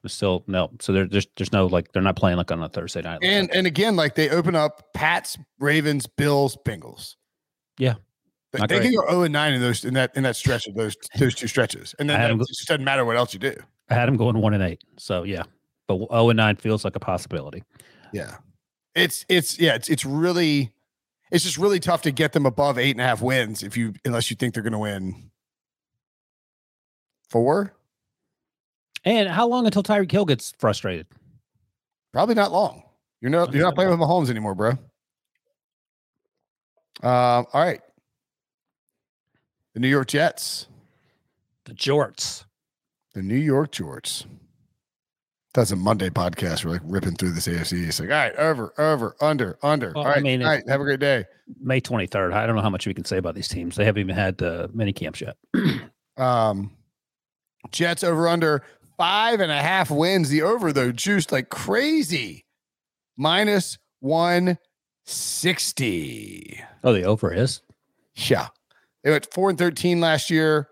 [0.07, 0.71] still no.
[0.79, 3.19] So there, there's there's no like they're not playing like on a Thursday night.
[3.23, 7.15] and and again, like they open up Pats, Ravens, Bills, Bengals.
[7.77, 7.95] Yeah.
[8.53, 10.67] They, Not they can go 0 and 9 in those in that in that stretch
[10.67, 11.95] of those those two stretches.
[11.99, 13.55] And then that- 'em it just doesn't matter what else you do.
[13.89, 14.81] I had them going one and eight.
[14.97, 15.43] So yeah,
[15.87, 17.63] but zero and nine feels like a possibility.
[18.13, 18.37] Yeah.
[18.93, 20.73] It's it's yeah, it's it's really
[21.31, 23.93] it's just really tough to get them above eight and a half wins if you
[24.03, 25.31] unless you think they're gonna win
[27.29, 27.73] four.
[29.05, 31.07] And how long until Tyreek Hill gets frustrated?
[32.11, 32.83] Probably not long.
[33.21, 34.71] You're not you're not playing with Mahomes anymore, bro.
[37.03, 37.81] Um, all right.
[39.73, 40.67] The New York Jets.
[41.65, 42.45] The Jorts.
[43.13, 44.25] The New York Jorts.
[45.53, 46.63] That's a Monday podcast.
[46.63, 47.87] We're like ripping through this AFC.
[47.87, 49.91] It's like, all right, over, over, under, under.
[49.93, 50.67] Well, all I mean, all right.
[50.67, 51.25] Have a great day.
[51.59, 52.33] May 23rd.
[52.33, 53.75] I don't know how much we can say about these teams.
[53.75, 55.37] They haven't even had uh, mini camps yet.
[56.17, 56.71] Um,
[57.71, 58.63] Jets over under
[58.97, 60.29] five and a half wins.
[60.29, 62.45] The over though juiced like crazy,
[63.17, 64.59] minus one
[65.05, 66.61] sixty.
[66.83, 67.61] Oh, the over is.
[68.13, 68.49] Yeah,
[69.03, 70.67] they went four and thirteen last year.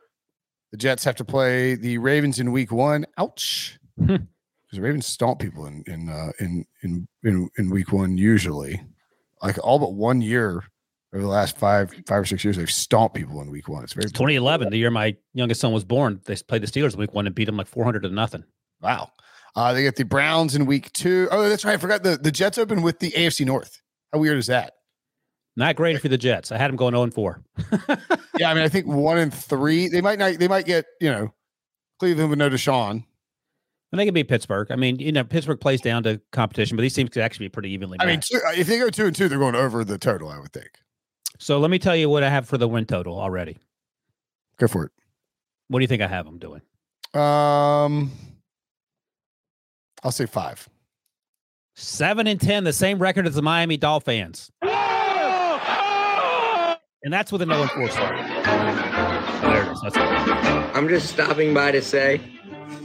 [0.72, 3.06] The Jets have to play the Ravens in Week One.
[3.18, 3.80] Ouch.
[3.98, 4.06] Hmm.
[4.06, 8.82] Because the Ravens stomp people in in uh, in in in in Week One usually,
[9.42, 10.64] like all but one year
[11.14, 13.84] over the last five five or six years, they've stomped people in Week One.
[13.84, 16.22] It's very 2011, the year my youngest son was born.
[16.26, 18.44] They played the Steelers in week one and beat them like 400 to nothing.
[18.82, 19.12] Wow.
[19.56, 21.28] Uh, they get the Browns in week two.
[21.32, 21.74] Oh, that's right.
[21.74, 23.82] I forgot the, the Jets open with the AFC North.
[24.14, 24.74] How weird is that?
[25.60, 26.54] Not great for the Jets.
[26.54, 27.42] I had them going 0 and 4.
[28.40, 29.90] Yeah, I mean, I think one and three.
[29.90, 30.40] They might not.
[30.40, 31.34] They might get you know
[32.00, 33.04] Cleveland with no Deshaun.
[33.92, 34.72] And they can beat Pittsburgh.
[34.72, 37.50] I mean, you know, Pittsburgh plays down to competition, but these teams could actually be
[37.50, 38.08] pretty evenly Matched.
[38.08, 38.22] I mean,
[38.56, 40.30] two, if they go two and two, they're going over the total.
[40.30, 40.70] I would think.
[41.38, 43.58] so let me tell you what I have for the win total already.
[44.56, 44.92] Go for it.
[45.68, 46.62] What do you think I have them doing?
[47.14, 48.10] Um,
[50.02, 50.70] I'll say five.
[51.76, 54.50] Seven and ten, the same record as the Miami Dolphins.
[57.04, 58.18] And that's with a no and four start.
[58.18, 59.82] There it is.
[59.82, 60.02] That's it.
[60.76, 62.22] I'm just stopping by to say,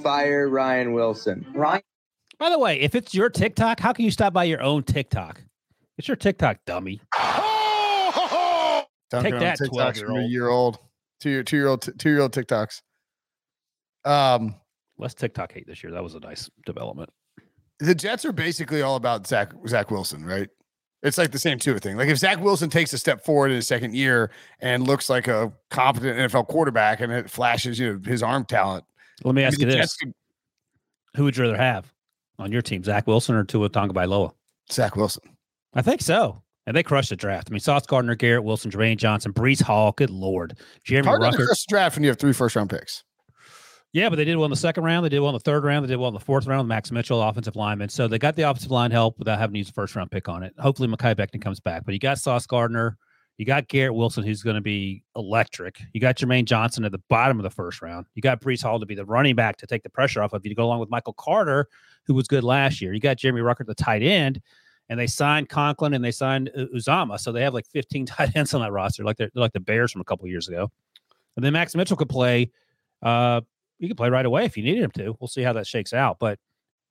[0.02, 1.44] fire Ryan Wilson.
[1.54, 1.82] Ryan.
[2.38, 5.42] By the way, if it's your TikTok, how can you stop by your own TikTok?
[5.98, 7.00] It's your TikTok, dummy.
[9.10, 10.30] Dunking on that, TikToks from 12-year-old.
[10.30, 10.78] year old,
[11.20, 12.82] two year two year old two year old TikToks.
[14.04, 14.54] Um,
[14.98, 15.92] Less TikTok hate this year.
[15.92, 17.10] That was a nice development.
[17.80, 20.48] the Jets are basically all about Zach Zach Wilson, right?
[21.04, 21.96] It's like the same Tua thing.
[21.96, 25.28] Like if Zach Wilson takes a step forward in his second year and looks like
[25.28, 28.84] a competent NFL quarterback and it flashes, you know, his arm talent.
[29.22, 30.14] Let me ask you this: could-
[31.16, 31.92] Who would you rather have
[32.38, 34.32] on your team, Zach Wilson or Tua Tagovailoa?
[34.72, 35.22] Zach Wilson.
[35.74, 36.42] I think so.
[36.66, 37.48] And they crushed the draft.
[37.50, 39.92] I mean, Sauce Gardner, Garrett Wilson, Jermaine Johnson, Breece Hall.
[39.92, 41.34] Good lord, Jeremy Ruckert.
[41.44, 43.04] crush the draft when you have three first round picks.
[43.94, 45.04] Yeah, but they did well in the second round.
[45.04, 45.84] They did well in the third round.
[45.84, 46.62] They did well in the fourth round.
[46.62, 47.88] With Max Mitchell, offensive lineman.
[47.88, 50.28] So they got the offensive line help without having to use a first round pick
[50.28, 50.52] on it.
[50.58, 51.84] Hopefully, Mekhi Becton comes back.
[51.84, 52.98] But you got Sauce Gardner.
[53.38, 55.80] You got Garrett Wilson, who's going to be electric.
[55.92, 58.06] You got Jermaine Johnson at the bottom of the first round.
[58.16, 60.44] You got Breece Hall to be the running back to take the pressure off of
[60.44, 61.68] you to go along with Michael Carter,
[62.04, 62.94] who was good last year.
[62.94, 64.40] You got Jeremy Ruckert the tight end,
[64.88, 67.20] and they signed Conklin and they signed Uzomah.
[67.20, 69.60] So they have like 15 tight ends on that roster, like they're, they're like the
[69.60, 70.68] Bears from a couple years ago.
[71.36, 72.50] And then Max Mitchell could play.
[73.00, 73.42] Uh,
[73.78, 75.16] he could play right away if you needed him to.
[75.20, 76.18] We'll see how that shakes out.
[76.18, 76.38] But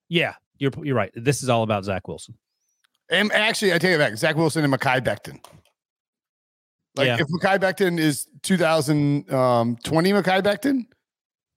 [0.09, 1.11] yeah, you're you're right.
[1.15, 2.37] This is all about Zach Wilson.
[3.09, 4.15] And actually, I take it back.
[4.17, 5.43] Zach Wilson and Mekhi Becton.
[6.95, 7.17] Like Yeah.
[7.19, 10.85] if Mekhi Becton is 2020 Mekhi Becton,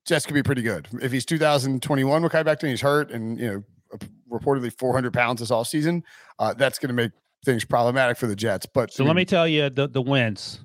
[0.07, 0.89] Jets could be pretty good.
[1.01, 3.99] If he's 2021 Mekhi Becton, he's hurt and you know
[4.31, 6.03] reportedly 400 pounds this offseason,
[6.39, 7.13] uh, that's going to make
[7.45, 8.67] things problematic for the Jets.
[8.67, 10.61] But So let me tell you the the wins.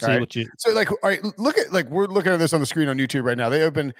[0.00, 0.20] See Alright.
[0.20, 0.48] what you.
[0.58, 2.98] So like, all right, look at like we're looking at this on the screen on
[2.98, 3.48] YouTube right now.
[3.48, 3.94] They open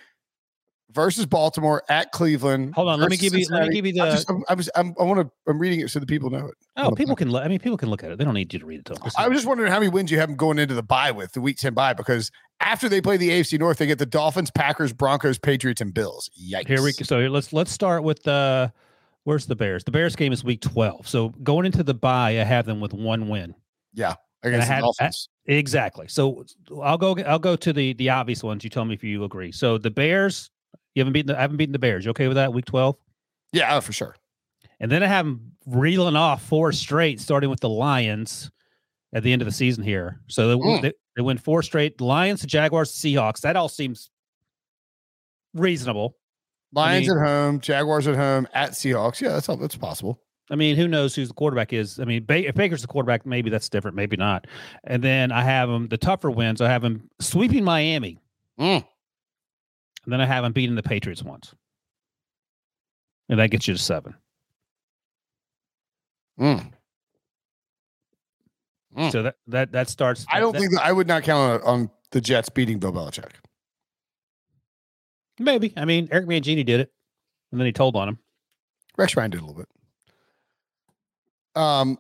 [0.95, 2.75] versus Baltimore at Cleveland.
[2.75, 3.47] Hold on, let me give you.
[3.51, 5.31] Let me give you I'm just, I'm, I'm, just, I'm, I want to.
[5.51, 6.55] I'm reading it so the people know it.
[6.77, 7.31] oh, people can.
[7.31, 8.19] Look, I mean, people can look at it.
[8.19, 9.03] They don't need you to read it to them.
[9.17, 11.33] I was just wondering how many wins you have them going into the bye with
[11.33, 12.31] the Week Ten bye because
[12.61, 16.31] after they play the AFC North, they get the Dolphins, Packers, Broncos, Patriots, and Bills.
[16.41, 16.67] Yikes!
[16.67, 17.05] Here we go.
[17.05, 18.73] so here, let's let's start with the.
[19.25, 19.85] Where's the Bears?
[19.85, 21.09] The Bears game is week twelve.
[21.09, 23.55] So going into the bye, I have them with one win.
[23.95, 25.29] Yeah, against I the had- Dolphins.
[25.47, 26.09] Exactly.
[26.09, 26.45] So
[26.83, 27.17] I'll go.
[27.27, 28.65] I'll go to the the obvious ones.
[28.65, 29.53] You tell me if you agree.
[29.53, 30.51] So the Bears.
[30.95, 31.33] You haven't beaten.
[31.33, 32.05] The, I haven't beaten the Bears.
[32.05, 32.53] You okay with that?
[32.53, 32.97] Week twelve.
[33.53, 34.17] yeah, oh, for sure.
[34.81, 38.51] And then I have them reeling off four straight, starting with the Lions
[39.13, 40.21] at the end of the season here.
[40.29, 40.83] So they, Mm.
[40.83, 41.99] they, they win four straight.
[41.99, 43.41] The Lions, the Jaguars, Seahawks.
[43.43, 44.11] That all seems
[45.55, 46.17] reasonable.
[46.73, 49.21] Lions mean- at home, Jaguars at home, at Seahawks.
[49.21, 49.57] Yeah, that's all.
[49.57, 50.21] That's possible.
[50.51, 51.99] I mean, who knows who the quarterback is?
[51.99, 54.47] I mean, ba- if Baker's the quarterback, maybe that's different, maybe not.
[54.85, 56.61] And then I have them the tougher wins.
[56.61, 58.19] I have them sweeping Miami,
[58.61, 58.85] Mm.
[60.05, 61.55] and then I have them beating the Patriots once,
[63.31, 64.15] and that gets you to seven.
[66.39, 66.73] Mm.
[68.97, 69.13] Mm.
[69.13, 70.27] So that that that starts.
[70.31, 72.93] I don't that- think that, I would not count on, on the Jets beating Bill
[72.93, 73.31] Belichick.
[75.39, 75.73] maybe.
[75.77, 76.93] I mean, Eric Mangini did it,
[77.51, 78.19] and then he told on him.
[78.97, 79.69] Rex Ryan did a little bit.
[81.55, 81.99] Um,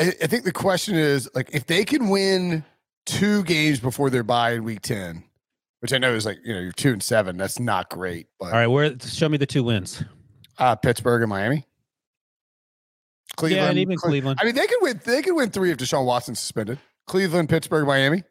[0.00, 2.64] I, I think the question is like if they can win
[3.06, 5.24] two games before their bye in Week Ten,
[5.80, 7.36] which I know is like you know you're two and seven.
[7.36, 10.02] That's not great, but All right, where show me the two wins.
[10.58, 11.66] uh, Pittsburgh and Miami,
[13.36, 14.38] Cleveland, yeah, and even Cle- Cleveland.
[14.40, 15.00] I mean, they could win.
[15.04, 16.78] They could win three if Deshaun Watson suspended.
[17.06, 18.22] Cleveland, Pittsburgh, Miami.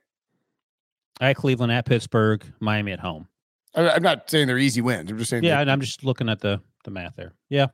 [1.22, 3.28] at Cleveland, at Pittsburgh, Miami at home.
[3.76, 5.12] I, I'm not saying they're easy wins.
[5.12, 5.44] I'm just saying.
[5.44, 7.34] Yeah, and I'm just looking at the the math there.
[7.50, 7.68] Yeah,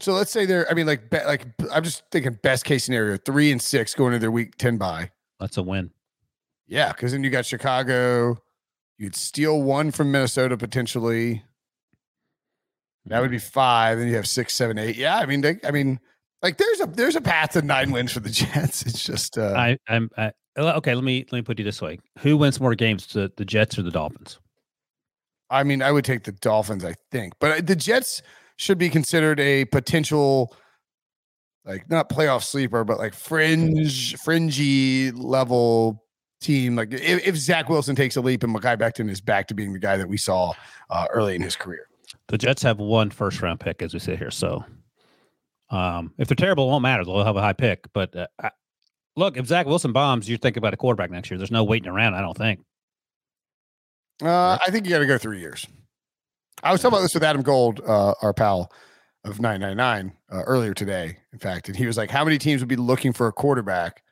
[0.00, 0.68] So let's say they're.
[0.70, 4.20] I mean, like, like I'm just thinking best case scenario: three and six going into
[4.20, 5.10] their Week Ten bye.
[5.38, 5.90] that's a win.
[6.66, 8.38] Yeah, because then you got Chicago.
[8.98, 11.42] You'd steal one from Minnesota potentially.
[13.06, 13.98] That would be five.
[13.98, 14.96] Then you have six, seven, eight.
[14.96, 15.98] Yeah, I mean, they, I mean,
[16.40, 18.82] like there's a there's a path to nine wins for the Jets.
[18.82, 20.94] It's just uh, I I'm I, okay.
[20.94, 23.78] Let me let me put it this way: Who wins more games, the the Jets
[23.78, 24.38] or the Dolphins?
[25.50, 28.22] I mean, I would take the Dolphins, I think, but uh, the Jets
[28.62, 30.54] should be considered a potential,
[31.64, 36.04] like not playoff sleeper, but like fringe, fringy level
[36.40, 36.76] team.
[36.76, 39.72] Like if, if Zach Wilson takes a leap and Mekhi Becton is back to being
[39.72, 40.52] the guy that we saw
[40.90, 41.88] uh, early in his career.
[42.28, 44.30] The Jets have one first round pick as we sit here.
[44.30, 44.64] So,
[45.70, 47.04] um, if they're terrible, it won't matter.
[47.04, 47.92] They'll have a high pick.
[47.92, 48.50] But uh, I,
[49.16, 51.38] look, if Zach Wilson bombs, you're thinking about a quarterback next year.
[51.38, 52.14] There's no waiting around.
[52.14, 52.60] I don't think.
[54.22, 55.66] Uh, I think you got to go three years.
[56.62, 58.72] I was talking about this with Adam Gold, uh, our pal
[59.24, 61.68] of 999, uh, earlier today, in fact.
[61.68, 64.02] And he was like, How many teams would be looking for a quarterback?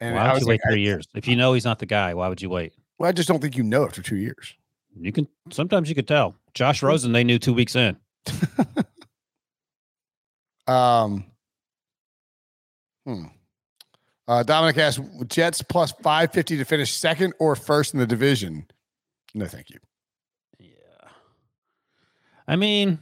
[0.00, 1.06] And why I would was you like, wait three years?
[1.14, 2.74] If you know he's not the guy, why would you wait?
[2.98, 4.54] Well, I just don't think you know after two years.
[4.98, 6.34] You can sometimes you could tell.
[6.54, 7.96] Josh Rosen, they knew two weeks in.
[10.66, 11.24] Um,
[13.06, 13.24] hmm.
[14.28, 18.66] Uh, Dominic asked, Jets plus 550 to finish second or first in the division.
[19.34, 19.78] No, thank you.
[22.48, 22.98] I mean,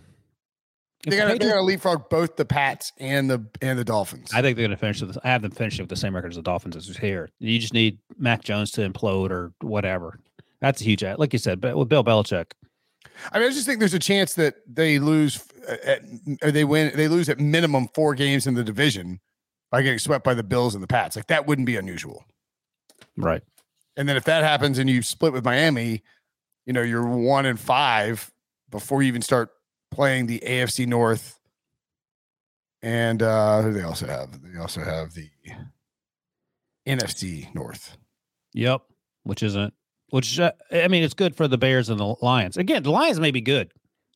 [1.05, 4.31] if They the got Patriots- to leapfrog both the Pats and the and the Dolphins.
[4.35, 5.17] I think they're going to finish with.
[5.25, 7.31] I have them finishing with the same record as the Dolphins as here.
[7.39, 10.19] You just need Mac Jones to implode or whatever.
[10.61, 12.53] That's a huge, ad- like you said, but with Bill Belichick,
[13.33, 16.03] I mean, I just think there's a chance that they lose uh, at,
[16.43, 16.93] or they win.
[16.95, 19.21] They lose at minimum four games in the division
[19.71, 21.17] by getting swept by the Bills and the Pats.
[21.17, 22.25] Like that wouldn't be unusual.
[23.17, 23.43] right?
[23.97, 26.03] And then if that happens and you split with Miami,
[26.67, 28.31] you know you're one and five
[28.71, 29.51] before you even start
[29.91, 31.39] playing the AFC North.
[32.83, 34.41] And uh who they also have?
[34.43, 35.29] They also have the
[36.87, 37.97] NFC North.
[38.55, 38.83] Yep.
[39.25, 39.75] Which isn't.
[40.11, 42.57] Which uh, I mean, it's good for the Bears and the Lions.
[42.57, 43.71] Again, the Lions may be good.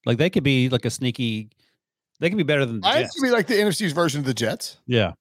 [0.06, 1.50] Like they could be like a sneaky.
[2.20, 3.14] They could be better than the I Jets.
[3.16, 4.78] to be like the NFC's version of the Jets.
[4.86, 5.12] Yeah.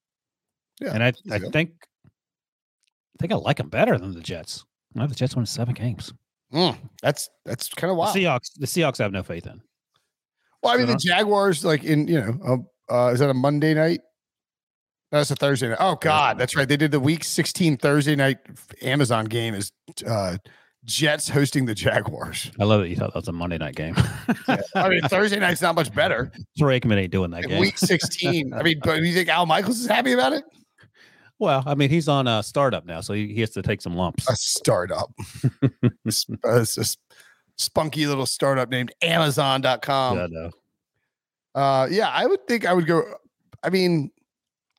[0.81, 1.49] Yeah, And I, I go.
[1.51, 1.71] think,
[2.05, 4.65] I think I like them better than the Jets.
[4.97, 6.11] I have the Jets won seven games.
[6.53, 8.15] Mm, that's that's kind of The wild.
[8.15, 9.61] Seahawks, the Seahawks, have no faith in.
[10.61, 13.73] Well, I mean, the Jaguars, like in you know, uh, uh, is that a Monday
[13.73, 14.01] night?
[15.11, 15.77] No, That's a Thursday night.
[15.79, 16.67] Oh God, that's right.
[16.67, 18.37] They did the Week 16 Thursday night
[18.81, 19.71] Amazon game is
[20.07, 20.37] uh,
[20.85, 22.51] Jets hosting the Jaguars.
[22.59, 23.95] I love that you thought that was a Monday night game.
[24.75, 26.31] I mean, Thursday night's not much better.
[26.57, 27.59] Troy Aikman ain't doing that In game.
[27.59, 28.53] Week 16.
[28.53, 30.43] I mean, but you think Al Michaels is happy about it?
[31.39, 33.95] Well, I mean, he's on a startup now, so he, he has to take some
[33.95, 34.29] lumps.
[34.29, 35.11] A startup,
[35.73, 35.79] uh,
[36.11, 36.85] it's a
[37.57, 40.17] spunky little startup named Amazon.com.
[40.17, 40.51] yeah, no.
[41.55, 43.03] Uh, yeah, I would think I would go.
[43.63, 44.11] I mean,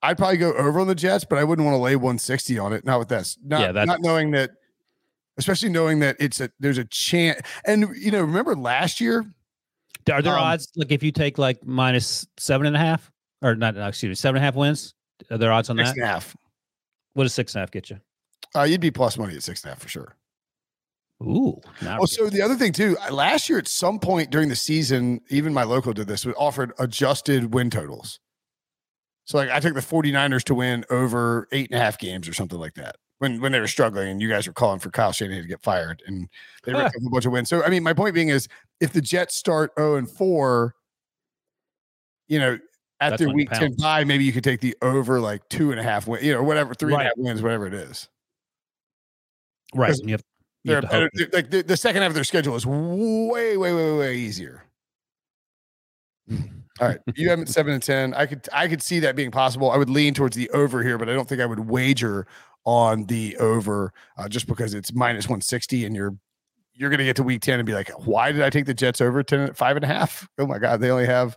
[0.02, 2.72] I'd probably go over on the Jets, but I wouldn't want to lay 160 on
[2.72, 2.84] it.
[2.84, 3.38] Not with this.
[3.44, 4.50] Not, Yeah, that's- not knowing that,
[5.38, 7.40] especially knowing that it's a there's a chance.
[7.66, 9.24] And you know, remember last year?
[10.12, 13.11] Are there Um, odds like if you take like minus seven and a half
[13.42, 13.76] or not?
[13.76, 14.94] Excuse me, seven and a half wins.
[15.30, 15.96] Are there odds on Six that?
[15.96, 16.36] and a half.
[17.14, 17.98] What does six and a half get you?
[18.54, 20.16] Uh, you'd be plus money at six and a half for sure.
[21.22, 21.60] Ooh.
[21.86, 25.54] Oh, so the other thing too, last year at some point during the season, even
[25.54, 28.20] my local did this, we offered adjusted win totals.
[29.24, 32.34] So like I took the 49ers to win over eight and a half games or
[32.34, 32.96] something like that.
[33.18, 35.62] When when they were struggling and you guys were calling for Kyle Shanahan to get
[35.62, 36.28] fired and
[36.64, 36.90] they Huh.
[36.94, 37.48] a bunch of wins.
[37.48, 38.48] So I mean, my point being is
[38.80, 40.74] if the Jets start 0 and 4,
[42.28, 42.58] you know,
[43.05, 43.76] at That's their when it week 10 pounds.
[43.76, 46.42] bye, maybe you could take the over like two and a half win, you know,
[46.42, 48.09] whatever, three and a half wins, whatever it is.
[49.74, 49.90] right.
[49.90, 50.22] and You have,
[50.64, 53.96] you have better, like the, the second half of their schedule is way, way, way,
[53.96, 54.64] way easier.
[56.80, 58.14] All right, you have it seven and ten.
[58.14, 59.70] I could, I could see that being possible.
[59.70, 62.26] I would lean towards the over here, but I don't think I would wager
[62.64, 66.16] on the over uh, just because it's minus one sixty, and you're
[66.72, 68.74] you're going to get to week ten and be like, why did I take the
[68.74, 70.28] Jets over ten five and a half?
[70.38, 71.36] Oh my god, they only have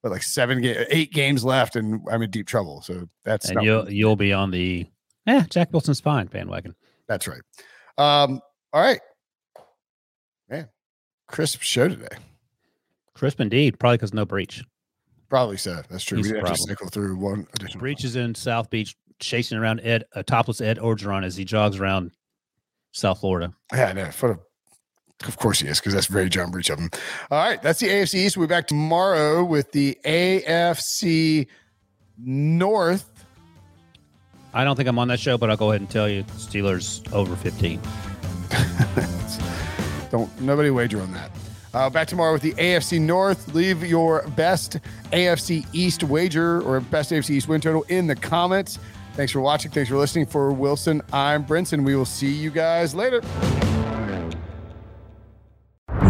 [0.00, 2.82] what, like seven, ga- eight games left, and I'm in deep trouble.
[2.82, 4.86] So that's and you'll you'll be on the
[5.26, 6.74] yeah Zach Wilson's fine bandwagon.
[7.08, 7.42] that's right.
[7.98, 8.40] Um,
[8.72, 9.00] all right,
[10.48, 10.68] man,
[11.28, 12.16] crisp show today.
[13.14, 14.64] Crisp indeed, probably because no Breech.
[15.28, 15.82] Probably so.
[15.90, 16.18] That's true.
[16.18, 17.80] He's We have to cycle through one additional.
[17.80, 21.78] Breech is in South Beach, chasing around Ed, a topless Ed Orgeron as he jogs
[21.78, 22.10] around
[22.92, 23.52] South Florida.
[23.72, 24.40] Yeah, no, for the,
[25.26, 26.90] of course he is, because that's very John Breech of him.
[27.30, 28.36] All right, that's the AFC East.
[28.36, 31.46] We'll be back tomorrow with the AFC
[32.18, 33.06] North.
[34.52, 37.10] I don't think I'm on that show, but I'll go ahead and tell you Steelers
[37.12, 37.80] over 15.
[40.10, 41.30] Don't nobody wager on that.
[41.72, 43.54] Uh, back tomorrow with the AFC North.
[43.54, 44.78] Leave your best
[45.12, 48.80] AFC East wager or best AFC East win total in the comments.
[49.14, 49.70] Thanks for watching.
[49.70, 50.26] Thanks for listening.
[50.26, 51.84] For Wilson, I'm Brinson.
[51.84, 53.20] We will see you guys later.